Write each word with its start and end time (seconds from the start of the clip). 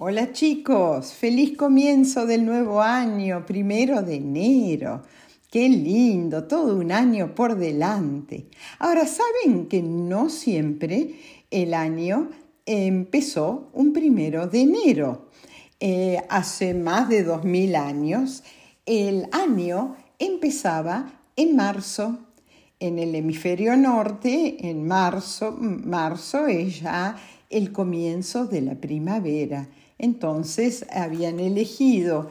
Hola 0.00 0.30
chicos, 0.30 1.12
feliz 1.12 1.56
comienzo 1.56 2.24
del 2.24 2.46
nuevo 2.46 2.80
año, 2.80 3.44
primero 3.44 4.00
de 4.00 4.14
enero. 4.14 5.02
Qué 5.50 5.68
lindo, 5.68 6.44
todo 6.44 6.76
un 6.76 6.92
año 6.92 7.34
por 7.34 7.56
delante. 7.56 8.46
Ahora, 8.78 9.08
¿saben 9.08 9.66
que 9.66 9.82
no 9.82 10.30
siempre 10.30 11.16
el 11.50 11.74
año 11.74 12.30
empezó 12.64 13.70
un 13.72 13.92
primero 13.92 14.46
de 14.46 14.60
enero? 14.60 15.30
Eh, 15.80 16.22
hace 16.28 16.74
más 16.74 17.08
de 17.08 17.24
dos 17.24 17.42
mil 17.42 17.74
años, 17.74 18.44
el 18.86 19.26
año 19.32 19.96
empezaba 20.20 21.24
en 21.34 21.56
marzo. 21.56 22.20
En 22.78 23.00
el 23.00 23.16
hemisferio 23.16 23.76
norte, 23.76 24.68
en 24.70 24.86
marzo, 24.86 25.56
marzo 25.58 26.46
es 26.46 26.82
ya 26.82 27.16
el 27.50 27.72
comienzo 27.72 28.46
de 28.46 28.60
la 28.60 28.76
primavera. 28.76 29.68
Entonces 29.98 30.86
habían 30.92 31.40
elegido 31.40 32.30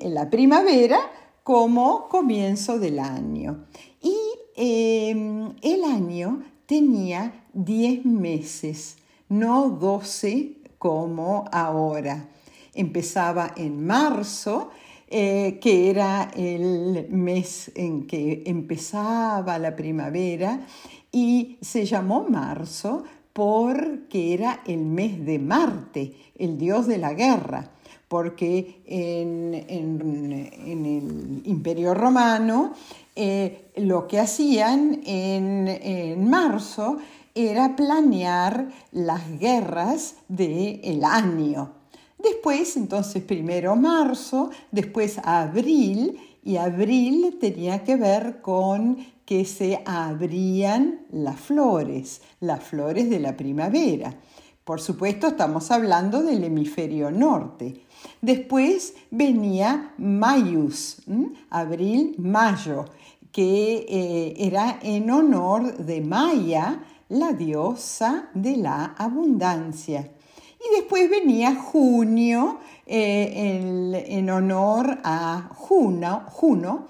la 0.00 0.28
primavera 0.30 0.98
como 1.42 2.08
comienzo 2.08 2.78
del 2.78 2.98
año. 2.98 3.66
Y 4.02 4.16
em, 4.56 5.54
el 5.62 5.84
año 5.84 6.42
tenía 6.66 7.44
10 7.54 8.04
meses, 8.04 8.96
no 9.28 9.70
12 9.70 10.56
como 10.78 11.44
ahora. 11.52 12.28
Empezaba 12.74 13.54
en 13.56 13.86
marzo, 13.86 14.70
eh, 15.08 15.58
que 15.60 15.88
era 15.88 16.30
el 16.34 17.06
mes 17.10 17.70
en 17.74 18.06
que 18.06 18.42
empezaba 18.44 19.58
la 19.58 19.74
primavera, 19.74 20.66
y 21.12 21.58
se 21.62 21.86
llamó 21.86 22.26
marzo 22.28 23.04
porque 23.36 24.32
era 24.32 24.62
el 24.64 24.78
mes 24.78 25.22
de 25.26 25.38
Marte, 25.38 26.14
el 26.38 26.56
dios 26.56 26.86
de 26.86 26.96
la 26.96 27.12
guerra, 27.12 27.70
porque 28.08 28.80
en, 28.86 29.52
el 29.52 31.42
Imperio 31.44 31.92
Romano 31.92 32.72
eh, 33.14 33.72
lo 33.76 34.08
que 34.08 34.20
hacían 34.20 35.02
en, 35.04 36.26
marzo 36.30 36.96
era 37.34 37.76
planear 37.76 38.68
las 38.92 39.38
guerras 39.38 40.14
del 40.28 41.04
año. 41.04 41.72
Después, 42.18 42.74
entonces, 42.78 43.22
primero 43.22 43.76
marzo, 43.76 44.48
después 44.72 45.18
abril, 45.22 46.18
y 46.42 46.56
abril 46.58 47.38
tenía 47.40 47.82
que 47.82 47.96
ver 47.96 48.40
con 48.40 48.98
que 49.26 49.44
se 49.44 49.82
abrían 49.84 51.00
las 51.10 51.38
flores, 51.38 52.22
las 52.40 52.62
flores 52.62 53.10
de 53.10 53.20
la 53.20 53.36
primavera. 53.36 54.14
Por 54.64 54.80
supuesto, 54.80 55.26
estamos 55.28 55.70
hablando 55.70 56.22
del 56.22 56.44
hemisferio 56.44 57.10
norte. 57.10 57.82
Después 58.22 58.94
venía 59.10 59.92
Mayus, 59.98 61.02
abril, 61.50 62.14
mayo, 62.18 62.86
que 63.30 63.84
eh, 63.88 64.34
era 64.38 64.78
en 64.82 65.10
honor 65.10 65.76
de 65.76 66.00
Maya, 66.00 66.82
la 67.08 67.32
diosa 67.32 68.30
de 68.34 68.56
la 68.56 68.94
abundancia. 68.96 70.10
Y 70.58 70.80
después 70.80 71.08
venía 71.10 71.54
junio, 71.54 72.58
eh, 72.86 74.04
en, 74.08 74.30
honor 74.30 74.98
a 75.02 75.50
Juno, 75.54 76.24
Juno, 76.28 76.86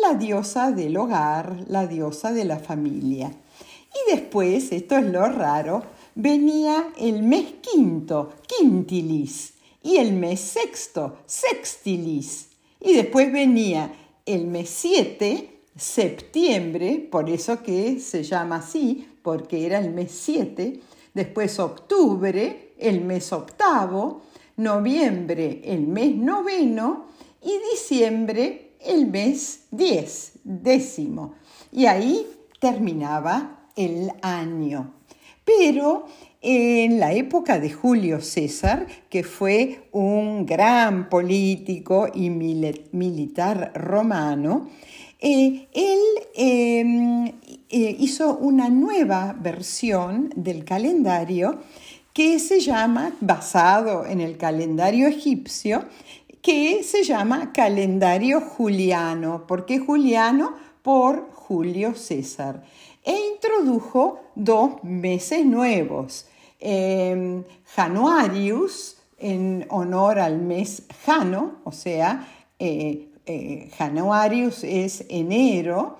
la 0.00 0.14
diosa 0.14 0.72
del 0.72 0.96
hogar, 0.96 1.64
la 1.68 1.86
diosa 1.86 2.32
de 2.32 2.44
la 2.44 2.58
familia. 2.58 3.30
Y 3.30 4.14
después, 4.14 4.72
esto 4.72 4.96
es 4.96 5.06
lo 5.06 5.26
raro, 5.26 5.82
venía 6.14 6.90
el 6.98 7.22
mes 7.22 7.54
quinto, 7.60 8.34
quintilis, 8.46 9.54
y 9.82 9.96
el 9.96 10.12
mes 10.12 10.40
sexto, 10.40 11.18
sextilis. 11.26 12.48
Y 12.80 12.94
después 12.94 13.32
venía 13.32 13.92
el 14.26 14.46
mes 14.46 14.70
siete, 14.70 15.62
septiembre, 15.76 17.08
por 17.10 17.30
eso 17.30 17.62
que 17.62 17.98
se 18.00 18.22
llama 18.22 18.56
así, 18.56 19.08
porque 19.22 19.66
era 19.66 19.78
el 19.78 19.90
mes 19.90 20.12
siete, 20.12 20.80
después 21.14 21.58
octubre, 21.58 22.74
el 22.78 23.02
mes 23.02 23.32
octavo, 23.32 24.22
noviembre, 24.56 25.62
el 25.64 25.86
mes 25.86 26.14
noveno, 26.14 27.06
y 27.42 27.58
diciembre, 27.72 28.69
el 28.84 29.06
mes 29.06 29.64
10, 29.70 30.32
décimo. 30.44 31.34
Y 31.72 31.86
ahí 31.86 32.26
terminaba 32.60 33.68
el 33.76 34.10
año. 34.22 34.94
Pero 35.44 36.06
en 36.42 37.00
la 37.00 37.12
época 37.12 37.58
de 37.58 37.70
Julio 37.70 38.20
César, 38.20 38.86
que 39.08 39.22
fue 39.22 39.88
un 39.92 40.46
gran 40.46 41.08
político 41.08 42.08
y 42.14 42.30
militar 42.30 43.72
romano, 43.74 44.68
eh, 45.18 45.68
él 45.74 46.00
em, 46.34 47.26
eh, 47.26 47.96
hizo 47.98 48.38
una 48.38 48.70
nueva 48.70 49.36
versión 49.38 50.32
del 50.34 50.64
calendario 50.64 51.58
que 52.14 52.38
se 52.38 52.60
llama, 52.60 53.12
basado 53.20 54.06
en 54.06 54.20
el 54.20 54.36
calendario 54.38 55.08
egipcio, 55.08 55.84
que 56.42 56.82
se 56.82 57.04
llama 57.04 57.52
calendario 57.52 58.40
juliano. 58.40 59.46
¿Por 59.46 59.66
qué 59.66 59.78
juliano? 59.78 60.54
Por 60.82 61.30
Julio 61.32 61.94
César. 61.94 62.62
E 63.04 63.16
introdujo 63.34 64.20
dos 64.34 64.82
meses 64.82 65.44
nuevos. 65.44 66.26
Eh, 66.58 67.42
Januarius, 67.74 68.98
en 69.18 69.66
honor 69.70 70.18
al 70.18 70.38
mes 70.38 70.82
Jano, 71.04 71.60
o 71.64 71.72
sea, 71.72 72.26
eh, 72.58 73.08
eh, 73.26 73.70
Januarius 73.76 74.64
es 74.64 75.04
enero, 75.08 75.98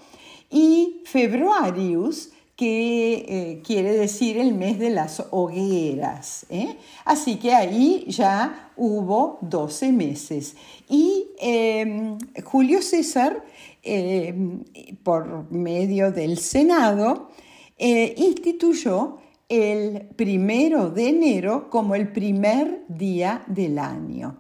y 0.51 1.03
Februarius, 1.05 2.31
que 2.60 3.25
eh, 3.26 3.62
quiere 3.65 3.94
decir 3.94 4.37
el 4.37 4.53
mes 4.53 4.78
de 4.78 4.91
las 4.91 5.25
hogueras. 5.31 6.44
¿eh? 6.50 6.76
Así 7.06 7.37
que 7.37 7.54
ahí 7.54 8.04
ya 8.06 8.71
hubo 8.76 9.38
12 9.41 9.93
meses. 9.93 10.56
Y 10.87 11.28
em, 11.38 12.19
Julio 12.44 12.82
César, 12.82 13.43
em, 13.82 14.62
por 15.03 15.50
medio 15.50 16.12
del 16.12 16.37
Senado, 16.37 17.31
eh, 17.78 18.12
instituyó 18.19 19.16
el 19.48 20.09
primero 20.15 20.91
de 20.91 21.09
enero 21.09 21.71
como 21.71 21.94
el 21.94 22.12
primer 22.12 22.84
día 22.88 23.42
del 23.47 23.78
año. 23.78 24.37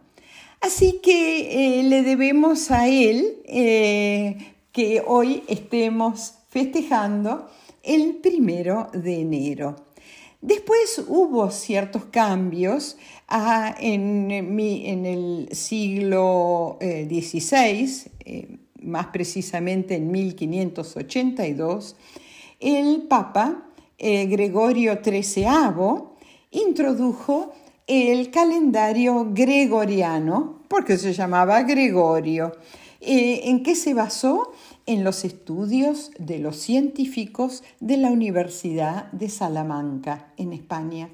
Así 0.60 1.00
que 1.02 1.82
le 1.88 2.02
debemos 2.02 2.70
a 2.70 2.86
él 2.86 3.38
que 3.46 5.02
hoy 5.06 5.42
estemos 5.48 6.34
festejando 6.50 7.48
el 7.82 8.16
primero 8.16 8.88
de 8.92 9.20
enero. 9.20 9.76
Después 10.42 11.02
hubo 11.06 11.50
ciertos 11.50 12.06
cambios 12.06 12.96
ah, 13.28 13.74
en, 13.78 14.30
el 14.30 15.48
siglo 15.52 16.78
XVI, 16.80 17.84
eh, 17.84 18.10
eh, 18.24 18.58
más 18.82 19.06
precisamente 19.08 19.96
en 19.96 20.10
1582, 20.10 21.96
el 22.58 23.02
Papa 23.02 23.66
eh, 23.98 24.26
Gregorio 24.26 24.98
XIII 25.04 25.46
introdujo 26.52 27.52
el 27.86 28.30
calendario 28.30 29.28
gregoriano, 29.30 30.62
porque 30.68 30.96
se 30.96 31.12
llamaba 31.12 31.62
Gregorio. 31.62 32.52
¿En 33.00 33.62
qué 33.62 33.74
se 33.74 33.94
basó? 33.94 34.52
en 34.90 35.04
los 35.04 35.24
estudios 35.24 36.10
de 36.18 36.40
los 36.40 36.56
científicos 36.56 37.62
de 37.78 37.96
la 37.96 38.10
Universidad 38.10 39.04
de 39.12 39.28
Salamanca, 39.28 40.32
en 40.36 40.52
España. 40.52 41.10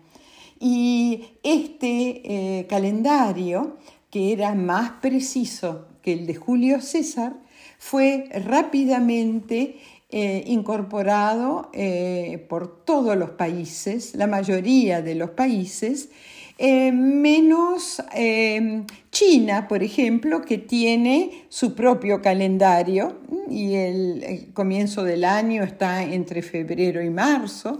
Y 0.59 1.25
este 1.43 2.23
eh, 2.61 2.67
calendario, 2.67 3.77
que 4.11 4.33
era 4.33 4.55
más 4.55 4.93
preciso 5.03 5.88
que 6.00 6.15
el 6.15 6.27
de 6.27 6.37
Julio 6.37 6.81
César, 6.81 7.35
fue 7.79 8.31
rápidamente 8.32 9.77
eh, 10.09 10.44
incorporado 10.47 11.69
eh, 11.75 12.47
por 12.49 12.82
todos 12.87 13.15
los 13.15 13.32
países, 13.32 14.15
la 14.15 14.27
mayoría 14.27 15.03
de 15.03 15.17
los 15.17 15.31
países, 15.31 16.09
eh, 16.58 16.91
menos 16.91 18.03
eh, 18.14 18.85
China, 19.11 19.69
por 19.69 19.82
ejemplo, 19.82 20.41
que 20.41 20.56
tiene 20.56 21.47
su 21.50 21.75
propio 21.75 22.23
calendario 22.23 23.19
y 23.50 23.75
el, 23.75 24.49
comienzo 24.55 25.05
del 25.05 25.25
año 25.25 25.62
está 25.64 26.03
entre 26.03 26.41
febrero 26.41 27.03
y 27.03 27.11
marzo. 27.11 27.79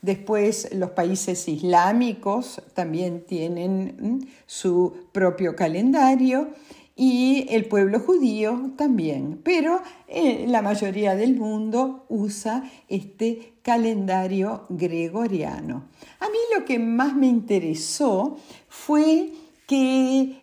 Después 0.00 0.68
los 0.72 0.90
países 0.90 1.48
islámicos 1.48 2.62
también 2.72 3.24
tienen 3.26 4.26
su 4.46 5.08
propio 5.12 5.54
calendario 5.54 6.48
y 6.96 7.46
el 7.50 7.66
pueblo 7.66 7.98
judío 7.98 8.72
también, 8.76 9.40
pero 9.42 9.80
eh, 10.06 10.46
la 10.48 10.62
mayoría 10.62 11.16
del 11.16 11.34
mundo 11.34 12.06
usa 12.08 12.70
este 12.88 13.54
calendario 13.62 14.66
gregoriano. 14.68 15.88
A 16.20 16.28
mí 16.28 16.38
lo 16.56 16.64
que 16.64 16.78
más 16.78 17.16
me 17.16 17.26
interesó 17.26 18.36
fue 18.68 19.32
que 19.66 20.42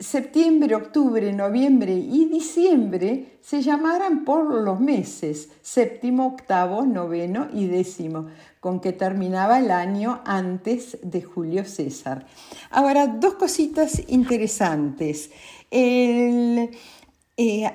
septiembre, 0.00 0.76
octubre, 0.76 1.32
noviembre 1.32 1.92
y 1.92 2.26
diciembre 2.26 3.38
se 3.42 3.62
llamaran 3.62 4.24
por 4.24 4.44
los 4.62 4.78
meses, 4.78 5.48
séptimo, 5.60 6.26
octavo, 6.26 6.86
noveno 6.86 7.48
y 7.52 7.66
décimo, 7.66 8.26
con 8.60 8.80
que 8.80 8.92
terminaba 8.92 9.58
el 9.58 9.70
año 9.70 10.20
antes 10.24 10.98
de 11.02 11.22
Julio 11.22 11.64
César. 11.64 12.26
Ahora, 12.70 13.08
dos 13.08 13.34
cositas 13.34 14.02
interesantes. 14.08 15.30
Eh, 15.70 16.70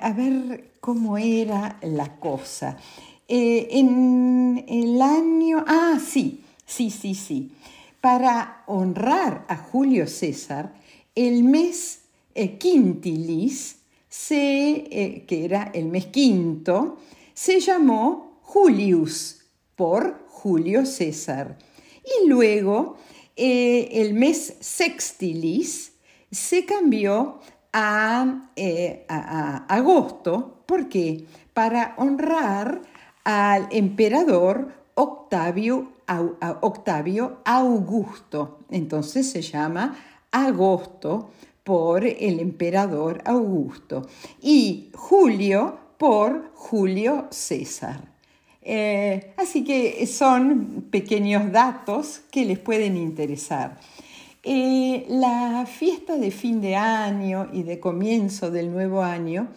a 0.00 0.12
ver 0.12 0.72
cómo 0.80 1.18
era 1.18 1.78
la 1.82 2.16
cosa. 2.16 2.78
Eh, 3.28 3.68
en 3.70 4.64
el 4.68 5.00
año, 5.00 5.64
ah, 5.66 5.98
sí, 5.98 6.42
sí, 6.64 6.90
sí, 6.90 7.14
sí. 7.14 7.52
Para 8.00 8.62
honrar 8.66 9.44
a 9.48 9.56
Julio 9.56 10.06
César, 10.06 10.74
el 11.14 11.44
mes 11.44 12.03
eh, 12.34 12.58
quintilis, 12.58 13.78
se, 14.08 15.24
que 15.26 15.44
era 15.44 15.70
el 15.74 15.86
mes 15.86 16.06
quinto, 16.06 16.98
se 17.32 17.60
llamó 17.60 18.38
Julius 18.42 19.44
por 19.74 20.24
Julio 20.28 20.86
César. 20.86 21.58
Y 22.04 22.28
luego 22.28 22.96
eh, 23.36 23.88
el 23.92 24.14
mes 24.14 24.56
sextilis 24.60 25.92
se 26.30 26.64
cambió 26.64 27.40
a, 27.72 28.50
eh, 28.56 29.04
agosto. 29.08 30.62
¿Por 30.66 30.88
qué? 30.88 31.26
Para 31.52 31.94
honrar 31.98 32.82
al 33.24 33.68
emperador 33.72 34.72
Octavio, 34.94 35.92
Octavio 36.60 37.40
Augusto. 37.44 38.60
Entonces 38.70 39.30
se 39.30 39.42
llama 39.42 39.96
agosto 40.30 41.30
por 41.64 42.04
el 42.04 42.40
emperador 42.40 43.22
Augusto 43.24 44.06
y 44.40 44.90
julio 44.94 45.78
por 45.98 46.52
Julio 46.54 47.26
César. 47.30 48.12
Eh, 48.60 49.32
así 49.36 49.64
que 49.64 50.06
son 50.06 50.86
pequeños 50.90 51.50
datos 51.52 52.20
que 52.30 52.44
les 52.44 52.58
pueden 52.58 52.96
interesar. 52.96 53.78
Eh, 54.42 55.06
la 55.08 55.64
fiesta 55.66 56.16
de 56.16 56.30
fin 56.30 56.60
de 56.60 56.76
año 56.76 57.48
y 57.52 57.62
de 57.62 57.80
comienzo 57.80 58.50
del 58.50 58.70
nuevo 58.70 59.02
año 59.02 59.48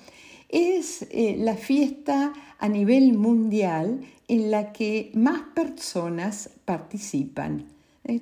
es 0.48 1.01
eh, 1.12 1.36
la 1.38 1.56
fiesta 1.56 2.31
a 2.57 2.69
nivel 2.69 3.13
mundial 3.13 4.01
en 4.30 4.51
la 4.51 4.71
que 4.71 5.12
más 5.13 5.42
personas 5.53 6.50
participan. 6.63 7.76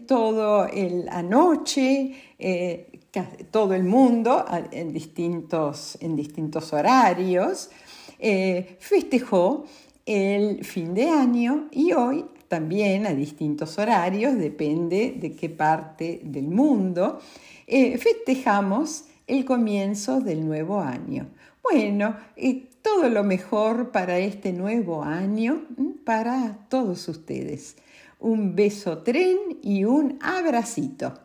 Todo 0.08 0.68
el 0.68 1.08
anoche, 1.10 2.16
todo 3.52 3.74
el 3.74 3.84
mundo 3.84 4.46
en 4.72 4.92
distintos, 4.92 5.98
en 6.02 6.16
distintos 6.16 6.74
horarios 6.74 7.70
festejó 8.80 9.66
el 10.06 10.64
fin 10.64 10.94
de 10.94 11.10
año 11.10 11.68
y 11.72 11.94
hoy 11.94 12.26
también 12.48 13.08
a 13.08 13.14
distintos 13.14 13.78
horarios, 13.80 14.38
depende 14.38 15.16
de 15.20 15.34
qué 15.34 15.50
parte 15.50 16.22
del 16.24 16.48
mundo, 16.48 17.20
eh, 17.68 17.98
festejamos 17.98 19.06
el 19.28 19.44
comienzo 19.46 20.22
del 20.22 20.46
nuevo 20.46 20.80
año. 20.80 21.28
Bueno, 21.64 22.16
eh, 22.36 22.70
todo 22.82 23.10
lo 23.10 23.24
mejor 23.24 23.92
para 23.92 24.20
este 24.20 24.54
nuevo 24.54 25.04
año, 25.04 25.64
para 26.06 26.68
todos 26.70 27.08
ustedes. 27.08 27.78
Un 28.20 28.56
beso 28.56 29.00
tren 29.00 29.38
y 29.62 29.84
un 29.84 30.18
abracito. 30.22 31.25